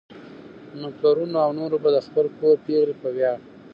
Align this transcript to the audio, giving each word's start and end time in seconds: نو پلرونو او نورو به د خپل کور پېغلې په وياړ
نو 0.79 0.87
پلرونو 0.99 1.37
او 1.45 1.51
نورو 1.59 1.77
به 1.83 1.89
د 1.95 1.97
خپل 2.07 2.25
کور 2.39 2.55
پېغلې 2.65 2.93
په 3.01 3.07
وياړ 3.15 3.37